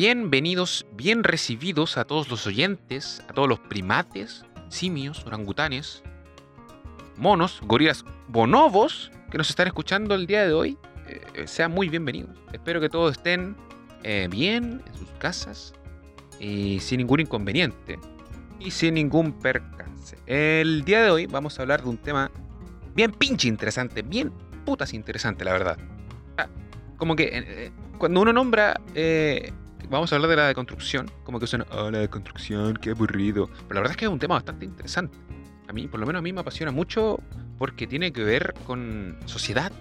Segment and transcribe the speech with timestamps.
[0.00, 6.04] Bienvenidos, bien recibidos a todos los oyentes, a todos los primates, simios, orangutanes,
[7.16, 10.78] monos, gorilas, bonobos que nos están escuchando el día de hoy.
[11.08, 12.30] Eh, sean muy bienvenidos.
[12.52, 13.56] Espero que todos estén
[14.04, 15.74] eh, bien en sus casas
[16.38, 17.98] y sin ningún inconveniente
[18.60, 20.16] y sin ningún percance.
[20.26, 22.30] El día de hoy vamos a hablar de un tema
[22.94, 24.30] bien pinche interesante, bien
[24.64, 25.76] putas interesante, la verdad.
[26.36, 26.46] Ah,
[26.98, 28.80] como que eh, cuando uno nombra
[29.90, 31.10] vamos a hablar de la deconstrucción.
[31.24, 33.46] Como que suena, oh, la deconstrucción, qué aburrido.
[33.46, 35.16] Pero la verdad es que es un tema bastante interesante.
[35.68, 37.20] A mí, por lo menos a mí me apasiona mucho
[37.58, 39.72] porque tiene que ver con sociedad,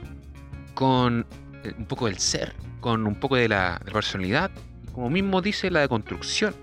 [0.73, 1.25] con
[1.63, 4.51] eh, un poco del ser, con un poco de la, personalidad,
[4.93, 6.55] como mismo dice la deconstrucción.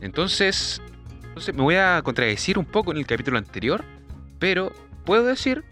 [0.00, 0.80] Entonces,
[1.24, 3.84] entonces me voy a contradecir un poco en el capítulo anterior,
[4.38, 4.72] pero
[5.04, 5.64] puedo decir,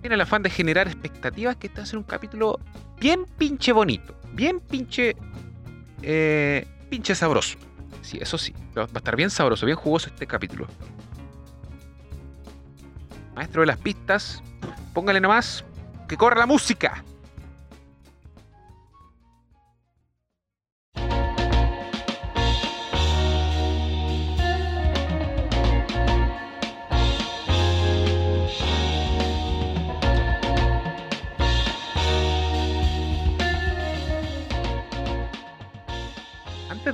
[0.00, 2.60] tiene el afán de generar expectativas que a ser un capítulo
[3.00, 5.16] bien pinche bonito, bien pinche
[6.02, 7.58] eh, pinche sabroso.
[8.02, 8.54] Sí, eso sí.
[8.76, 10.66] Va a estar bien sabroso, bien jugoso este capítulo.
[13.34, 14.42] Maestro de las pistas,
[14.94, 15.64] póngale nomás
[16.08, 17.04] que corra la música.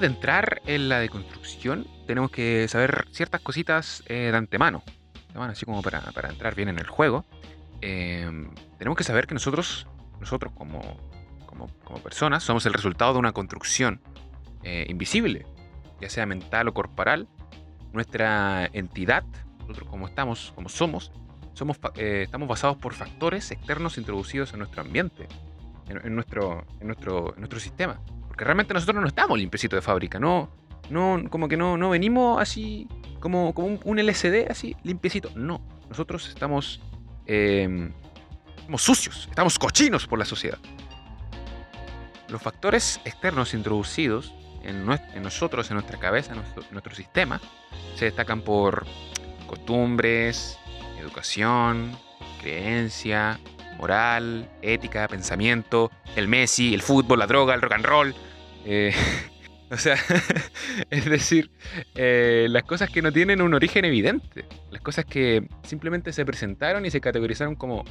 [0.05, 4.83] De entrar en la deconstrucción, tenemos que saber ciertas cositas eh, de antemano.
[5.35, 7.25] Así como para, entrar bien en el juego.
[7.81, 9.87] Em, tenemos que saber que nosotros,
[10.21, 10.99] nosotros como,
[11.47, 11.69] como,
[12.03, 14.03] personas, somos el resultado de una construcción
[14.63, 15.47] eh, invisible,
[16.03, 17.27] ya sea mental o corporal.
[17.95, 19.25] Nuestra entidad,
[19.61, 21.13] nosotros como estamos, como somos,
[21.55, 25.29] somos eh, estamos basados por factores externos introducidos en nuestro ambiente,
[25.89, 27.99] en, nuestro, en, nuestro, en nuestro sistema.
[28.35, 30.51] Porque realmente nosotros no estamos limpiecitos de fábrica, no,
[30.91, 32.89] no, como que no, no venimos así,
[33.21, 35.31] como, como un, LCD así, limpiecito.
[35.37, 36.81] No, nosotros estamos,
[37.27, 37.93] eh,
[38.57, 40.59] estamos sucios, estamos cochinos por la sociedad.
[42.27, 44.35] Los factores externos introducidos
[44.65, 44.85] en,
[45.23, 47.41] nosotros, en nuestra cabeza, en nuestro, sistema,
[47.95, 48.85] se destacan por
[49.47, 50.59] costumbres,
[50.99, 51.97] educación,
[52.41, 53.39] creencia,
[53.79, 58.15] moral, ética, pensamiento, el Messi, el fútbol, la droga, el rock and roll.
[58.65, 58.95] Eh,
[59.71, 59.97] o sea,
[60.91, 61.51] es decir,
[61.95, 66.85] eh, las cosas que no tienen un origen evidente, las cosas que simplemente se presentaron
[66.87, 67.85] y se categorizaron como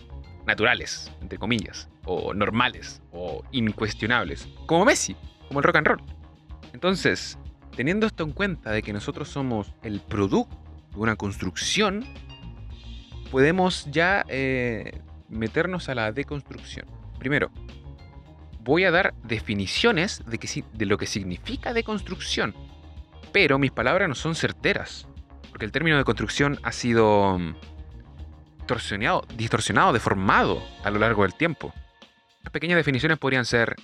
[0.46, 5.16] naturales, entre comillas, o normales, o incuestionables, como Messi,
[5.48, 6.02] como el rock and roll.
[6.74, 7.38] Entonces,
[7.76, 10.58] teniendo esto en cuenta de que nosotros somos el producto
[10.92, 12.06] de una construcción,
[13.32, 15.02] podemos ya eh,
[15.34, 16.86] meternos a la deconstrucción.
[17.20, 17.52] Primero,
[18.62, 22.56] voy a dar definiciones de, que, de lo que significa deconstrucción,
[23.32, 25.08] pero mis palabras no son certeras,
[25.50, 27.56] porque el término de construcción ha sido mm,
[28.58, 31.74] distorsionado, distorsionado deformado a lo largo del tiempo.
[32.44, 33.76] Las pequeñas definiciones podrían ser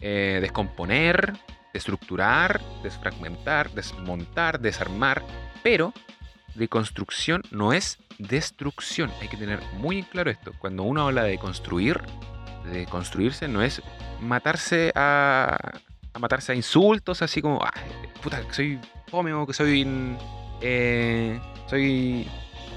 [0.00, 1.34] eh, descomponer,
[1.72, 5.22] destructurar, desfragmentar, desmontar, desarmar,
[5.62, 5.92] pero
[6.54, 9.10] deconstrucción no es destrucción.
[9.20, 10.52] Hay que tener muy claro esto.
[10.58, 12.00] Cuando uno habla de construir,
[12.70, 13.82] de construirse, no es
[14.20, 15.56] matarse a,
[16.12, 17.72] a matarse a insultos, así como, ah,
[18.22, 18.80] puta, que soy
[19.12, 20.16] fome que soy,
[20.62, 22.26] eh, soy,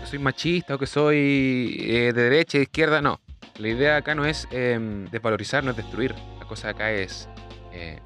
[0.04, 3.22] soy machista o que soy eh, de derecha, de izquierda, no.
[3.58, 6.14] La idea acá no es em, desvalorizar, no es destruir.
[6.40, 7.30] La cosa acá es
[7.72, 8.00] eh,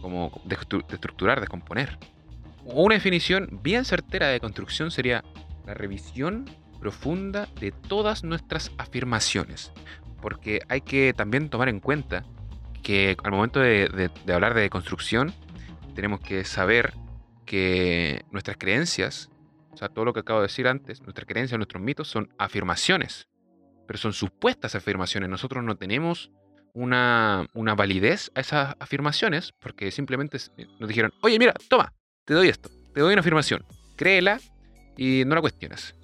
[0.00, 1.98] como destructurar, descomponer.
[2.64, 5.24] Una definición bien certera de construcción sería
[5.66, 6.44] la revisión
[6.80, 9.72] profunda de todas nuestras afirmaciones.
[10.20, 12.24] Porque hay que también tomar en cuenta
[12.82, 15.32] que al momento de, hablar de construcción,
[15.94, 16.94] tenemos que saber
[17.44, 19.30] que nuestras creencias,
[19.72, 23.28] o sea, todo lo que acabo de decir antes, nuestras creencias, nuestros mitos son afirmaciones,
[23.86, 25.28] pero son supuestas afirmaciones.
[25.28, 26.30] Nosotros no tenemos
[26.72, 30.38] una, una validez a esas afirmaciones porque simplemente
[30.78, 31.92] nos dijeron, oye, mira, toma,
[32.30, 33.64] te doy esto, te doy una afirmación,
[33.96, 34.40] créela
[34.96, 35.96] y no la cuestiones.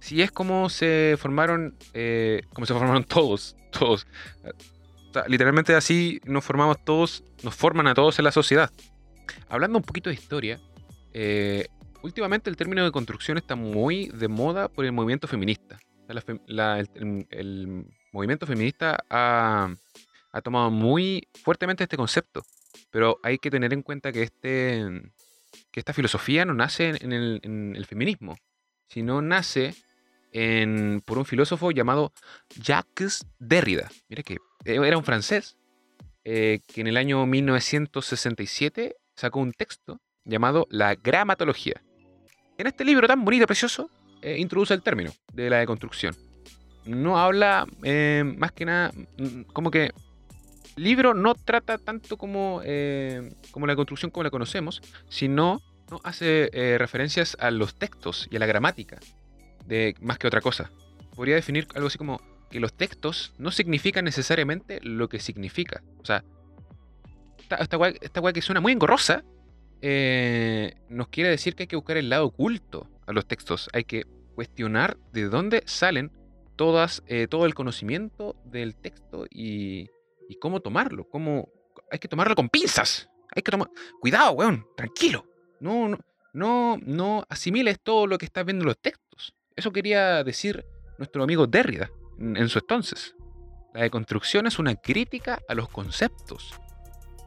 [0.00, 4.04] Si es como se formaron, eh, como se formaron todos, todos.
[5.28, 8.68] literalmente así nos formamos todos, nos forman a todos en la sociedad.
[9.48, 10.58] Hablando un poquito de historia,
[11.12, 11.68] eh,
[12.02, 15.78] últimamente el término de construcción está muy de moda por el movimiento feminista.
[16.08, 19.72] el, movimiento feminista ha,
[20.42, 22.42] tomado muy fuertemente este concepto,
[22.90, 25.12] pero hay que tener en cuenta que, este,
[25.74, 28.36] que esta filosofía no nace en el, feminismo,
[28.86, 29.74] sino nace
[31.04, 32.12] por un filósofo llamado
[32.62, 33.90] Jacques Derrida.
[34.08, 35.56] Mire que era un francés
[36.22, 41.82] eh, que en el año 1967 sacó un texto llamado La Gramatología.
[42.56, 43.90] En este libro tan bonito y precioso,
[44.22, 46.14] eh, introduce el término de la deconstrucción.
[46.84, 49.90] No habla eh, más que nada, mm, como que
[50.76, 52.62] libro no trata tanto como,
[53.50, 55.60] como la construcción como la conocemos, sino
[56.02, 58.98] hace referencias a los textos y a la gramática,
[59.66, 60.70] de, más que otra cosa.
[61.14, 65.82] Podría definir algo así como que los textos no significan necesariamente lo que significa.
[66.00, 66.24] O sea,
[67.50, 67.56] esta,
[68.00, 69.24] esta, que suena muy engorrosa,
[69.82, 73.68] eh, nos quiere decir que hay que buscar el lado oculto a los textos.
[73.72, 74.04] Hay que
[74.34, 76.12] cuestionar de dónde salen
[76.56, 79.90] todas, eh, todo el conocimiento del texto y,
[80.28, 81.08] y cómo tomarlo.
[81.08, 81.48] Cómo,
[81.90, 83.08] hay que tomarlo con pinzas.
[83.34, 83.70] Hay que tomar.
[84.00, 85.26] Cuidado, weón, tranquilo.
[85.60, 85.98] No,
[86.32, 89.34] no, no, asimiles todo lo que estás viendo en los textos.
[89.56, 90.64] Eso quería decir
[90.98, 93.14] nuestro amigo Derrida en su entonces.
[93.72, 96.54] La deconstrucción es una crítica a los conceptos.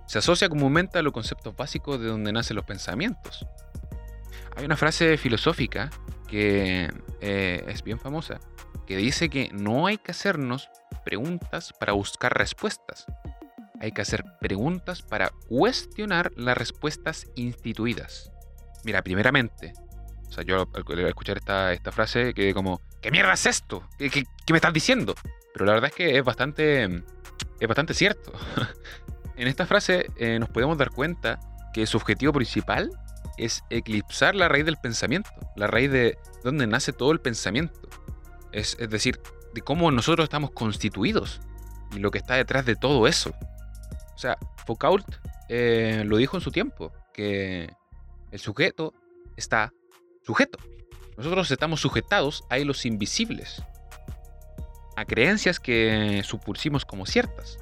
[0.08, 3.46] Se asocia comúnmente a los conceptos básicos de donde nacen los pensamientos.
[4.56, 5.90] Hay una frase filosófica
[6.30, 6.90] que
[7.22, 8.40] eh, es bien famosa,
[8.86, 10.70] que dice que no hay que hacernos
[11.08, 13.06] preguntas para buscar respuestas.
[13.80, 18.30] Hay que hacer preguntas para cuestionar las respuestas instituidas.
[18.84, 19.72] Mira, primeramente,
[20.28, 23.88] o sea, yo al escuchar esta, esta frase quedé como, ¿qué mierda es esto?
[23.98, 25.16] ¿Qué, me estás diciendo?
[25.54, 26.84] Pero la verdad es que es bastante,
[27.62, 28.34] es bastante cierto.
[29.38, 31.40] en esta frase eh, nos podemos dar cuenta
[31.74, 32.92] que su objetivo principal
[33.38, 37.88] es eclipsar la raíz del pensamiento, la raíz de donde nace todo el pensamiento.
[38.52, 39.20] Es, decir,
[39.58, 41.42] de cómo nosotros estamos constituidos
[41.92, 43.32] y lo que está detrás de todo eso.
[44.14, 44.38] O sea,
[44.68, 45.04] Foucault
[45.50, 47.74] eh, lo dijo en su tiempo, que
[48.30, 48.94] el sujeto
[49.36, 49.74] está
[50.22, 50.60] sujeto.
[51.18, 53.64] Nosotros estamos sujetados a hilos invisibles,
[54.96, 57.58] a creencias que supulsimos como ciertas.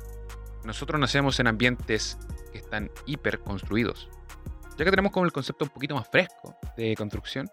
[0.65, 2.17] Nosotros nacemos en ambientes
[2.51, 4.09] que están hiper construidos.
[4.77, 7.49] Ya que tenemos como el concepto un poquito más fresco de construcción,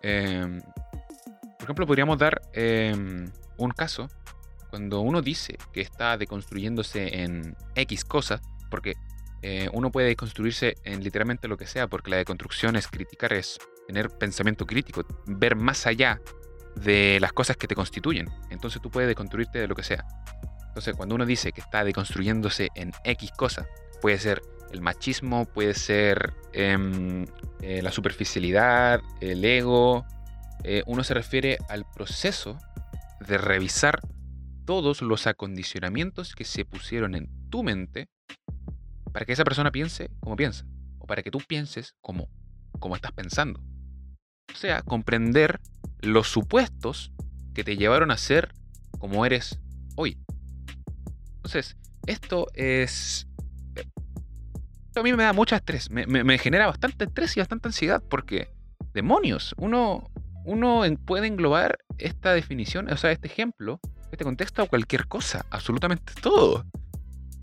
[0.00, 0.62] em,
[1.58, 4.08] por ejemplo, podríamos dar em, un caso
[4.70, 8.40] cuando uno dice que está deconstruyéndose en X cosas,
[8.70, 8.94] porque
[9.42, 13.58] eh, uno puede deconstruirse en literalmente lo que sea, porque la deconstrucción es criticar, es
[13.86, 16.20] tener pensamiento crítico, ver más allá
[16.76, 18.30] de las cosas que te constituyen.
[18.50, 20.06] Entonces tú puedes deconstruirte de lo que sea.
[20.68, 23.66] Entonces cuando uno dice que está deconstruyéndose en X cosa,
[24.00, 24.40] puede ser
[24.72, 27.26] el machismo, puede ser em,
[27.60, 30.06] eh, la superficialidad, el ego,
[30.64, 32.56] eh, uno se refiere al proceso
[33.26, 34.00] de revisar
[34.64, 38.08] todos los acondicionamientos que se pusieron en tu mente
[39.12, 40.64] para que esa persona piense como piensa,
[40.98, 42.28] o para que tú pienses como,
[42.78, 43.60] como estás pensando.
[44.52, 45.60] O sea, comprender
[46.00, 47.12] los supuestos
[47.54, 48.52] que te llevaron a ser
[48.98, 49.58] como eres
[49.96, 50.18] hoy.
[51.36, 51.76] Entonces,
[52.06, 53.26] esto es...
[54.86, 58.52] Esto a mí me da mucho estrés, me, genera bastante estrés y bastante ansiedad porque,
[58.92, 60.10] demonios, uno,
[60.44, 63.80] uno puede englobar esta definición, o sea, este ejemplo,
[64.10, 66.64] este contexto a cualquier cosa, absolutamente todo.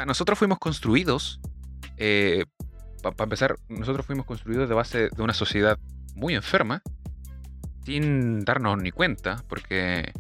[0.05, 1.39] nosotros fuimos construidos,
[1.97, 2.45] eh,
[3.01, 5.77] para empezar, nosotros fuimos construidos de base de una sociedad
[6.15, 6.81] muy enferma,
[7.85, 10.11] sin darnos ni cuenta, porque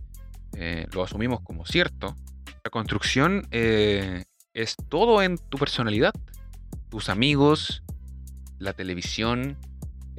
[0.53, 2.15] eh, lo asumimos como cierto.
[2.63, 6.13] La construcción eh, es todo en tu personalidad,
[6.89, 7.83] tus amigos,
[8.57, 9.57] la televisión,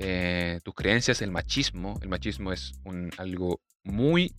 [0.03, 1.99] eh, tus creencias, el machismo.
[2.01, 4.35] El machismo es un, algo muy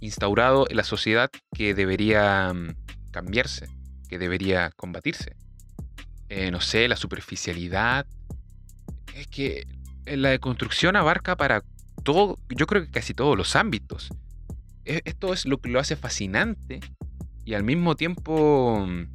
[0.00, 2.74] instaurado en la sociedad que debería mm,
[3.10, 3.68] cambiarse,
[4.08, 5.36] que debería combatirse.
[6.50, 8.06] no sé, la superficialidad.
[9.14, 9.66] Es que
[10.06, 11.62] la deconstrucción abarca para
[12.02, 14.08] todo, yo creo que casi todos los ámbitos.
[14.86, 16.80] E, esto es lo que lo hace fascinante
[17.44, 19.10] y al mismo tiempo mm,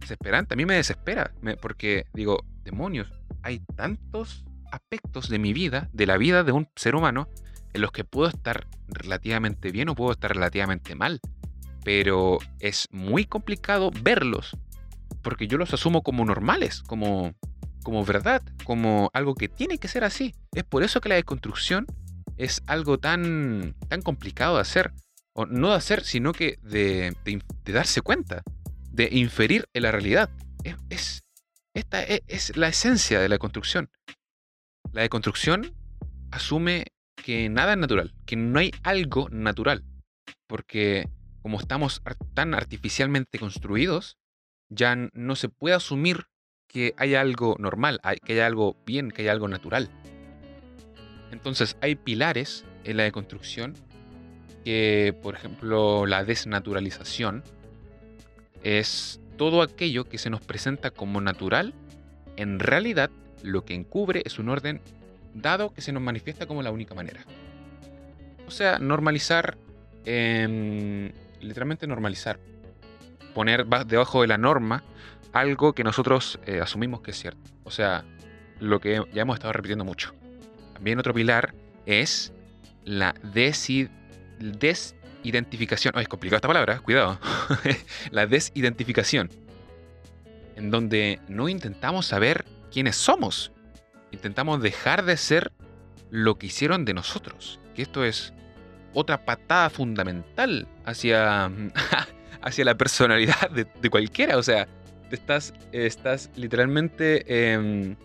[0.00, 0.54] desesperante.
[0.54, 3.08] A mí me desespera, porque digo, demonios,
[3.42, 7.28] hay tantos aspectos de mi vida, de la vida de un ser humano,
[7.72, 11.20] en los que puedo estar relativamente bien o puedo estar relativamente mal.
[11.84, 14.56] Pero es muy complicado verlos,
[15.22, 17.34] porque yo los asumo como normales, como
[17.82, 20.34] como verdad, como algo que tiene que ser así.
[20.54, 21.86] Es por eso que la deconstrucción
[22.36, 24.92] es algo tan, tan complicado de hacer.
[25.34, 27.16] O no de hacer, sino que de,
[27.64, 28.42] darse cuenta,
[28.90, 30.30] de inferir en la realidad.
[30.90, 31.22] Es,
[31.74, 33.90] esta es, es, la esencia de la construcción.
[34.90, 35.74] La deconstrucción
[36.30, 36.86] asume
[37.16, 39.84] que nada es natural, que no hay algo natural.
[40.46, 41.08] Porque
[41.42, 42.02] como estamos
[42.34, 44.16] tan artificialmente construidos,
[44.68, 46.26] ya no se puede asumir
[46.68, 49.90] que haya algo normal, que haya algo bien, que haya algo natural.
[51.30, 53.74] Entonces hay pilares en la deconstrucción
[54.64, 57.42] que, por ejemplo, la desnaturalización
[58.62, 61.74] es todo aquello que se nos presenta como natural,
[62.36, 63.10] en realidad
[63.42, 64.80] lo que encubre es un orden
[65.34, 67.24] dado que se nos manifiesta como la única manera.
[68.46, 69.56] O sea, normalizar,
[70.04, 72.38] em, literalmente normalizar,
[73.34, 74.82] poner debajo de la norma
[75.32, 77.50] algo que nosotros eh, asumimos que es cierto.
[77.64, 78.04] O sea,
[78.60, 80.14] lo que ya hemos estado repitiendo mucho.
[80.74, 81.54] También otro pilar
[81.86, 82.32] es
[82.84, 85.98] la desidentificación.
[85.98, 87.18] es complicada esta palabra, cuidado.
[88.10, 89.30] la desidentificación.
[90.56, 93.52] En donde no intentamos saber quiénes somos.
[94.10, 95.52] Intentamos dejar de ser
[96.10, 97.60] lo que hicieron de nosotros.
[97.74, 98.32] Que esto es
[98.94, 101.50] otra patada fundamental hacia,
[102.42, 104.36] hacia la personalidad de, cualquiera.
[104.36, 104.66] O sea,
[105.10, 107.96] estás, estás literalmente em,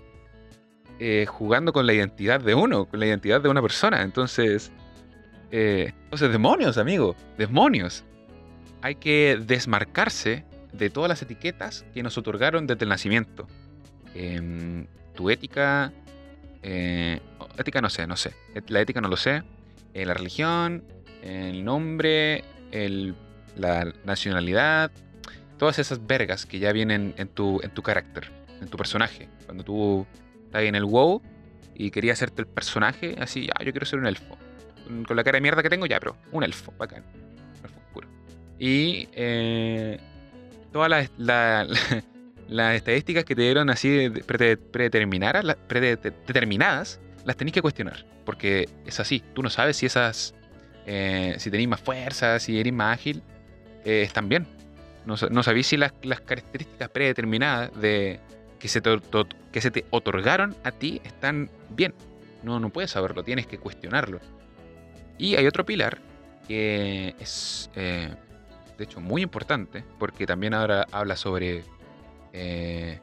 [0.99, 4.01] eh, jugando con la identidad de uno, con la identidad de una persona.
[4.01, 4.71] Entonces,
[5.51, 8.03] eh, entonces demonios, amigo, demonios.
[8.81, 13.47] Hay que desmarcarse de todas las etiquetas que nos otorgaron desde el nacimiento.
[14.15, 15.91] Em, tu ética,
[16.63, 17.19] eh,
[17.57, 18.33] ética no sé, no sé.
[18.67, 19.43] La ética no lo sé.
[19.93, 20.83] la religión,
[21.23, 22.43] el nombre,
[23.55, 24.91] la nacionalidad,
[25.57, 28.29] todas esas vergas que ya vienen en tu, en tu carácter,
[28.61, 29.27] en tu personaje.
[29.45, 30.05] Cuando tú
[30.45, 31.21] estás en el WoW
[31.75, 34.37] y querías hacerte el personaje, así, ya, yo quiero ser un elfo.
[35.05, 37.03] Con la cara de mierda que tengo, ya, pero un elfo, bacán.
[37.13, 38.07] Un elfo oscuro.
[38.57, 39.99] Y eh,
[40.71, 41.67] todas las,
[42.47, 44.09] las estadísticas que te dieron así
[44.71, 45.45] predeterminadas,
[47.25, 48.05] las tenéis que cuestionar.
[48.25, 50.33] Porque es así, tú no sabes si esas,
[50.85, 53.21] eh, si tenéis más fuerza, si eres más ágil,
[53.85, 54.47] eh, están bien.
[55.05, 58.19] No, no sabéis si las, las, características predeterminadas de,
[58.59, 58.99] que, se te,
[59.51, 61.93] que se te otorgaron a ti están bien.
[62.43, 64.19] No, no puedes saberlo, tienes que cuestionarlo.
[65.17, 65.99] Y hay otro pilar
[66.47, 68.13] que es, eh,
[68.77, 71.63] de hecho, muy importante, porque también ahora habla sobre
[72.37, 72.99] eh,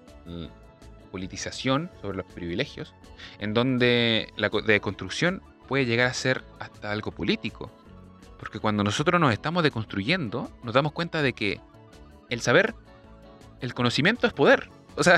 [1.11, 2.95] politización, sobre los privilegios,
[3.39, 7.71] en donde la deconstrucción puede llegar a ser hasta algo político.
[8.39, 11.61] Porque cuando nosotros nos estamos deconstruyendo, nos damos cuenta de que
[12.31, 12.75] el saber,
[13.61, 14.69] el conocimiento es poder.
[14.97, 15.17] O sea,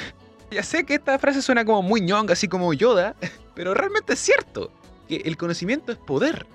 [0.50, 3.16] ya sé que esta frase suena como muy ñonga, así como Yoda,
[3.54, 4.70] pero realmente es cierto,
[5.08, 6.46] que el conocimiento es poder.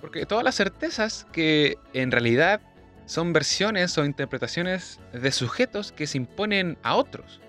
[0.00, 2.60] Porque todas las certezas que en realidad
[3.06, 7.40] son versiones o interpretaciones de sujetos que se imponen a otros.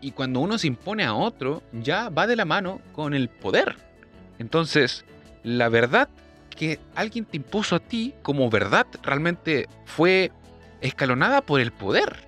[0.00, 3.76] Y cuando uno se impone a otro, ya va de la mano con el poder.
[4.38, 5.04] Entonces,
[5.42, 6.08] la verdad
[6.56, 10.32] que alguien te impuso a ti como verdad realmente fue
[10.80, 12.26] escalonada por el poder.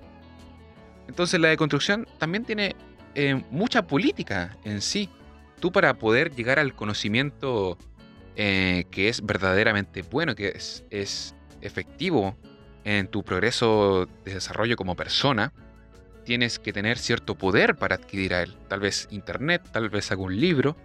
[1.07, 2.75] Entonces la deconstrucción también tiene
[3.15, 5.09] eh, mucha política en sí.
[5.59, 7.77] Tú para poder llegar al conocimiento
[8.35, 12.35] eh, que es verdaderamente bueno, que es, es efectivo
[12.83, 15.53] en tu progreso de desarrollo como persona,
[16.23, 18.55] tienes que tener cierto poder para adquirir a él.
[18.67, 20.75] Tal vez internet, tal vez algún libro,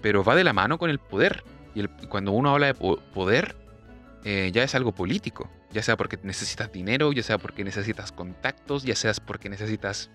[0.00, 1.44] pero va de la mano con el poder.
[1.74, 3.56] Y cuando uno habla de poder,
[4.24, 5.50] eh, ya es algo político.
[5.72, 10.10] Ya sea porque necesitas dinero, ya sea porque necesitas contactos, ya sea porque necesitas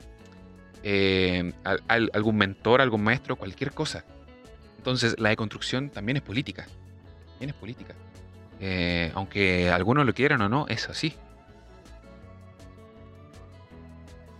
[0.83, 1.53] eh,
[1.87, 4.03] algún mentor, algún maestro, cualquier cosa.
[4.77, 6.65] Entonces la deconstrucción también es política.
[7.33, 7.93] También es política.
[8.61, 11.13] Eh, aunque algunos lo quieran o no, es así.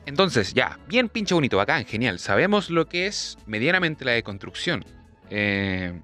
[0.05, 2.19] Entonces, ya, bien pinche bonito, bacán, genial.
[2.19, 4.85] Sabemos lo que es medianamente la deconstrucción.
[5.29, 5.99] Eh,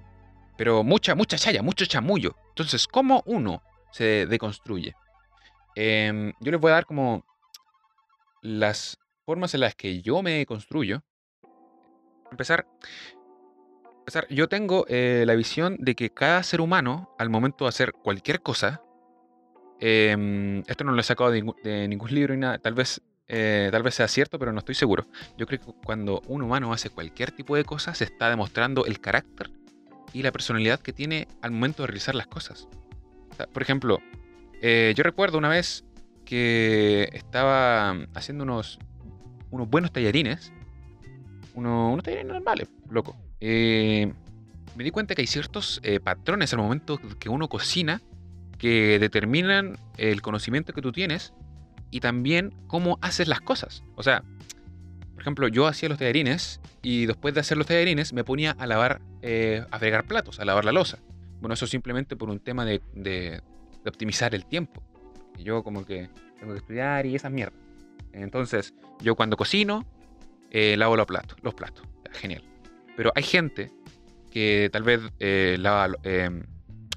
[0.56, 2.34] pero mucha, mucha chaya, mucho chamullo.
[2.48, 4.94] Entonces, ¿cómo uno se deconstruye?
[5.76, 7.24] Em, yo les voy a dar como
[8.42, 11.02] las formas en las que yo me construyo.
[12.30, 12.66] Empezar,
[14.30, 18.40] yo tengo eh, la visión de que cada ser humano, al momento de hacer cualquier
[18.40, 18.82] cosa,
[19.80, 23.94] em, esto no lo he sacado de, ningún libro ni tal vez, eh, tal vez
[23.94, 25.06] sea cierto, pero no estoy seguro.
[25.36, 29.00] Yo creo que cuando un humano hace cualquier tipo de cosa, se está demostrando el
[29.00, 29.50] carácter
[30.12, 32.68] y la personalidad que tiene al momento de realizar las cosas.
[33.52, 34.00] por ejemplo,
[34.60, 35.84] eh, yo recuerdo una vez
[36.24, 38.80] que estaba haciendo unos,
[39.50, 40.52] unos buenos tallarines,
[41.54, 43.16] unos, unos tallarines normales, loco.
[43.40, 44.12] Eh,
[44.76, 48.00] me di cuenta que hay ciertos eh, patrones al momento que uno cocina
[48.58, 51.32] que determinan el conocimiento que tú tienes
[51.90, 53.82] y también cómo haces las cosas.
[53.94, 54.22] O sea,
[55.14, 58.66] por ejemplo, yo hacía los tallarines y después de hacer los tallarines me ponía a
[58.66, 60.98] lavar, eh, a fregar platos, a lavar la losa.
[61.40, 63.42] Bueno, eso simplemente por un tema de, de,
[63.86, 64.82] optimizar el tiempo.
[65.38, 67.58] yo como que tengo que estudiar y esas mierdas.
[68.12, 69.86] Entonces, yo cuando cocino,
[70.50, 71.38] eh, lavo los platos.
[71.42, 71.84] Los platos.
[72.12, 72.42] Genial.
[72.98, 73.70] Pero hay gente
[74.28, 75.94] que tal vez eh, lava,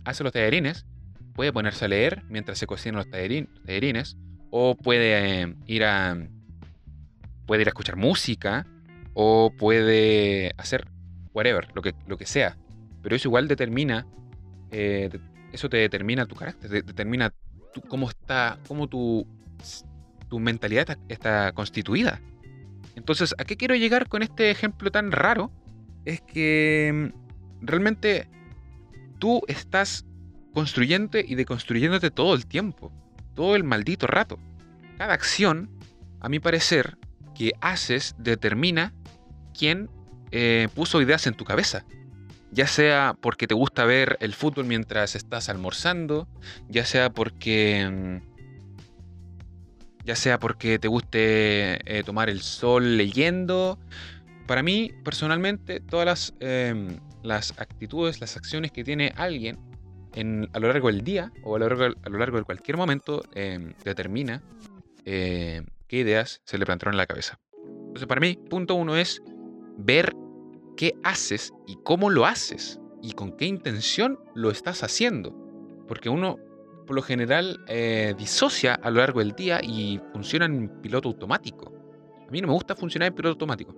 [0.03, 0.87] hace los tallarines,
[1.35, 4.17] puede ponerse a leer mientras se cocinan los tallarines,
[4.49, 6.17] o puede eh, ir a
[7.45, 8.65] puede ir a escuchar música
[9.13, 10.87] o puede hacer
[11.35, 12.57] whatever, lo que, lo que sea.
[13.03, 14.07] Pero eso igual determina,
[14.71, 15.07] eh,
[15.51, 17.31] eso te determina tu carácter, determina
[17.89, 19.27] cómo está, cómo tu,
[20.29, 22.19] tu mentalidad está, constituida.
[22.95, 25.51] Entonces, ¿a qué quiero llegar con este ejemplo tan raro?
[26.05, 28.27] Es que mm, realmente
[29.19, 30.05] tú estás
[30.53, 32.91] construyendo y deconstruyéndote todo el tiempo,
[33.35, 34.39] todo el maldito rato.
[34.97, 35.69] Cada acción,
[36.19, 36.97] a mi parecer,
[37.35, 38.93] que haces determina
[39.57, 39.89] quién
[40.31, 41.85] eh, puso ideas en tu cabeza.
[42.51, 46.27] Ya sea porque te gusta ver el fútbol mientras estás almorzando,
[46.67, 47.89] ya sea porque.
[47.89, 48.31] Mm,
[50.03, 53.79] ya sea porque te guste eh, tomar el sol leyendo.
[54.47, 59.57] Para mí, personalmente, todas las, em, las actitudes, las acciones que tiene alguien
[60.13, 62.77] en, a lo largo del día o a lo largo, a lo largo de cualquier
[62.77, 64.41] momento em, determina
[65.05, 67.39] eh, qué ideas se le plantaron en la cabeza.
[67.63, 69.21] Entonces, para mí, punto uno es
[69.77, 70.13] ver
[70.77, 75.35] qué haces y cómo lo haces y con qué intención lo estás haciendo.
[75.87, 76.37] Porque uno,
[76.87, 81.73] por lo general, eh, disocia a lo largo del día y funciona en piloto automático.
[82.27, 83.75] A mí no me gusta funcionar en piloto automático.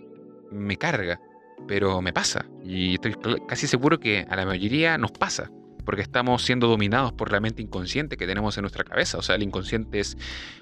[0.53, 1.19] Me carga,
[1.67, 2.45] pero me pasa.
[2.63, 3.15] Y estoy
[3.48, 5.51] casi seguro que a la mayoría nos pasa.
[5.86, 9.17] Porque estamos siendo dominados por la mente inconsciente que tenemos en nuestra cabeza.
[9.17, 10.17] O sea, el inconsciente es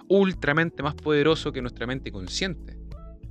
[0.07, 2.75] ultramente más poderoso que nuestra mente consciente.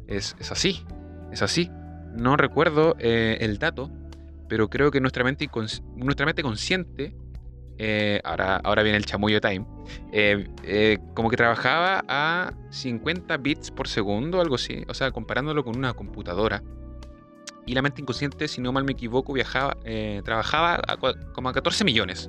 [0.07, 0.85] Es, es así,
[1.33, 1.69] es así
[2.14, 3.90] no recuerdo eh, el dato,
[4.49, 5.49] pero creo que nuestra mente,
[5.97, 7.14] nuestra mente consciente,
[7.83, 9.65] eh, ahora, ahora viene el chamullo time,
[10.13, 15.77] eh, como que trabajaba a 50 bits por segundo, algo así, o sea, comparándolo con
[15.77, 16.63] una computadora.
[17.65, 19.77] Y la mente inconsciente, si no mal me equivoco, viajaba,
[20.25, 20.83] trabajaba
[21.35, 22.29] como a 14 millones.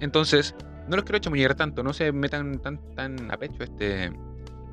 [0.00, 0.54] Entonces,
[0.88, 4.12] no los quiero chamullar tanto, no se metan tan, tan a pecho este,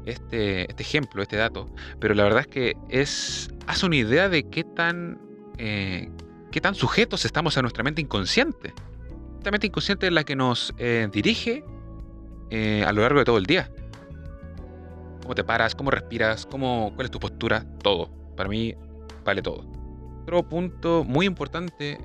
[0.06, 1.68] este, este ejemplo, este dato,
[2.00, 5.20] pero la verdad es que es, hace una idea de qué tan,
[5.58, 6.10] eh,
[6.52, 8.74] qué tan sujetos estamos a nuestra mente inconsciente.
[9.40, 11.64] Esta mente inconsciente es la que nos eh, dirige
[12.50, 13.72] eh, a lo largo de todo el día.
[15.22, 18.12] Cómo te paras, cómo respiras, cómo, cuál es tu postura, todo.
[18.36, 18.76] Para mí
[19.24, 19.66] vale todo.
[20.24, 21.98] Otro punto muy importante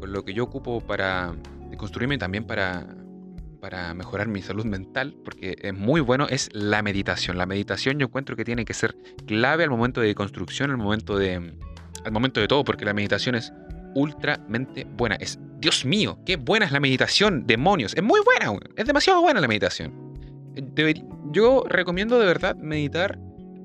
[0.00, 1.36] con lo que yo ocupo para
[1.76, 2.86] construirme también para,
[3.60, 7.38] para mejorar mi salud mental, porque es muy bueno, es la meditación.
[7.38, 11.16] La meditación yo encuentro que tiene que ser clave al momento de construcción, al momento
[11.16, 11.54] de,
[12.04, 13.52] al momento de todo, porque la meditación es
[13.94, 15.16] ultramente buena.
[15.16, 17.94] Es, Dios mío, qué buena es la meditación, demonios.
[17.94, 19.92] Es muy buena, es demasiado buena la meditación.
[21.32, 23.18] yo recomiendo de verdad meditar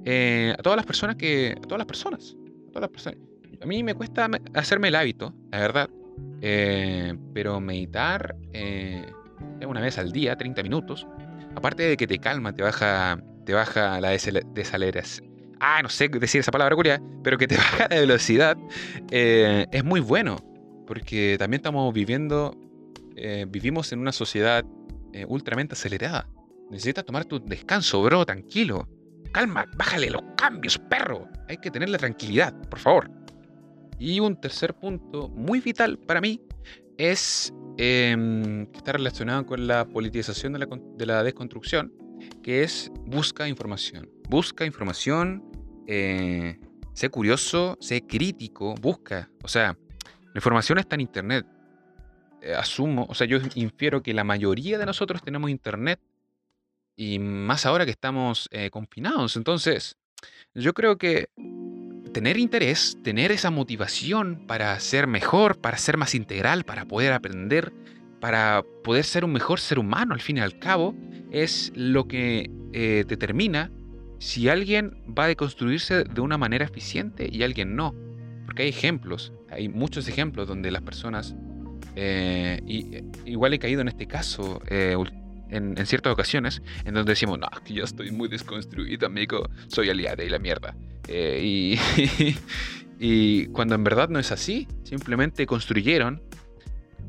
[0.05, 2.35] eh, a todas las personas que, a todas las personas,
[2.67, 3.19] a todas las personas.
[3.61, 5.89] A mí me cuesta hacerme el hábito, la verdad.
[6.41, 9.05] Eh, pero meditar eh,
[9.65, 11.07] una vez al día, 30 minutos.
[11.55, 15.32] Aparte de que te calma, te baja, te baja la desaceleración.
[15.65, 18.57] Ah, no sé decir esa palabra curia, pero que te baja la velocidad,
[19.11, 20.37] eh, es muy bueno.
[20.85, 22.57] Porque también estamos viviendo,
[23.15, 24.65] eh, vivimos en una sociedad
[25.13, 26.27] eh, ultramente acelerada.
[26.69, 28.89] Necesitas tomar tu descanso, bro, tranquilo.
[29.31, 31.29] Calma, bájale los cambios, perro.
[31.47, 33.09] Hay que tener la tranquilidad, por favor.
[33.99, 36.41] Y un tercer punto muy vital para mí
[36.97, 41.91] es Em, que está relacionado con la politización de la, desconstrucción,
[42.43, 44.09] que es busca información.
[44.29, 45.43] Busca información,
[45.87, 46.59] eh,
[46.93, 49.29] sé curioso, sé crítico, busca.
[49.43, 51.45] O sea, la información está en Internet.
[52.41, 55.99] Eh, asumo, o sea, yo infiero que la mayoría de nosotros tenemos Internet
[56.95, 59.35] y más ahora que estamos eh, confinados.
[59.37, 59.97] Entonces,
[60.53, 61.29] yo creo que
[62.13, 67.73] tener interés, tener esa motivación para ser mejor, para ser más integral, para poder aprender,
[68.19, 70.95] para poder ser un mejor ser humano al fin y al cabo,
[71.31, 72.51] es lo que
[73.07, 73.71] determina
[74.23, 77.93] si alguien va a deconstruirse de una manera eficiente y alguien no.
[78.45, 81.35] Porque hay ejemplos, hay muchos ejemplos donde las personas,
[81.97, 82.61] eh,
[83.25, 84.95] igual he caído en este caso, eh,
[85.49, 90.23] en, ciertas ocasiones, en donde decimos, no, que yo estoy muy desconstruido, amigo, soy aliado
[90.23, 90.73] y la mierda.
[91.09, 92.35] Eh, y,
[92.99, 96.21] y cuando en verdad no es así, simplemente construyeron,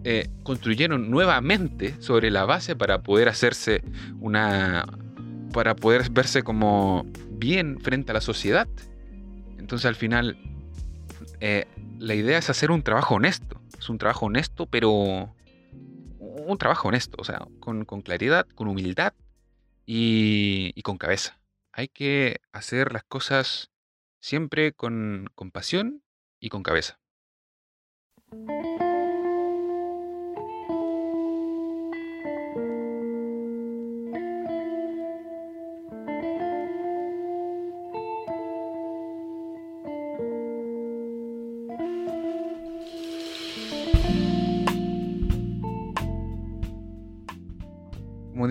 [0.03, 3.85] eh, construyeron nuevamente sobre la base para poder hacerse
[4.19, 4.85] una,
[5.55, 8.69] para poder verse como bien frente a la sociedad.
[9.57, 10.37] Entonces al final,
[11.41, 11.67] eh,
[11.99, 13.61] la idea es hacer un trabajo honesto.
[13.79, 15.33] Es un trabajo honesto, pero
[16.19, 19.15] un trabajo honesto, o sea, con, claridad, con humildad
[19.87, 21.41] y, con cabeza.
[21.73, 23.71] Hay que hacer las cosas
[24.21, 26.03] siempre con, con pasión
[26.41, 26.99] y con cabeza.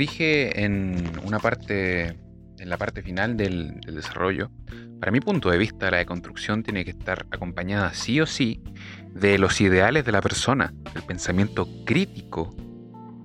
[0.04, 2.18] Dije en una parte,
[2.60, 4.52] en la parte final del, desarrollo,
[5.00, 8.62] para mi punto de vista la deconstrucción tiene que estar acompañada sí o sí
[9.14, 12.54] de los ideales de la persona, del pensamiento crítico,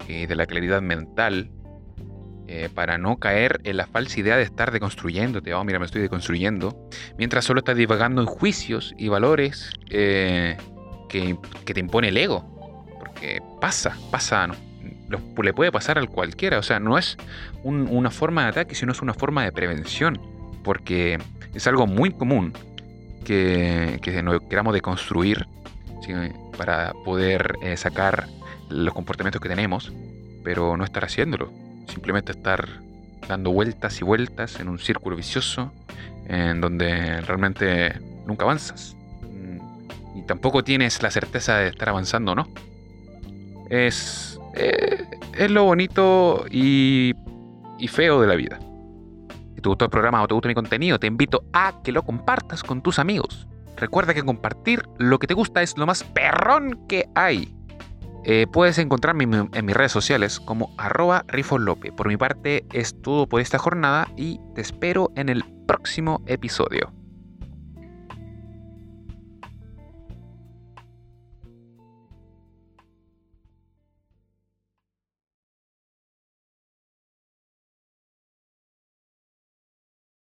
[0.06, 1.50] eh, de la claridad mental,
[2.46, 6.00] eh, para no caer en la falsa idea de estar deconstruyéndote, oh mira me estoy
[6.00, 6.88] deconstruyendo,
[7.18, 10.56] mientras solo estás divagando en juicios y valores eh,
[11.08, 12.46] que, te impone el ego.
[13.00, 14.48] Porque pasa, pasa,
[15.08, 17.16] le puede pasar al cualquiera, o sea, no es
[17.62, 20.20] una forma de ataque, sino es una forma de prevención,
[20.62, 21.18] porque
[21.54, 22.52] es algo muy común
[23.24, 25.46] que, que nos queramos deconstruir
[26.56, 28.26] para poder eh, sacar
[28.70, 29.92] los comportamientos que tenemos,
[30.42, 31.50] pero no estar haciéndolo
[31.88, 32.68] simplemente estar
[33.26, 35.72] dando vueltas y vueltas en un círculo vicioso
[36.26, 38.96] en donde realmente nunca avanzas.
[39.22, 42.48] Mm, y tampoco tienes la certeza de estar avanzando o no.
[43.70, 45.06] Es, eh,
[45.36, 47.14] es lo bonito y,
[47.78, 48.58] y feo de la vida.
[49.54, 52.02] Si te gustó el programa o te gusta mi contenido, te invito a que lo
[52.02, 53.48] compartas con tus amigos.
[53.76, 57.54] Recuerda que compartir lo que te gusta es lo más perrón que hay.
[58.24, 61.92] Eh, puedes encontrarme en, mis redes sociales como arroba rifolope.
[61.92, 66.92] Por mi parte es todo por esta jornada y te espero en el próximo episodio.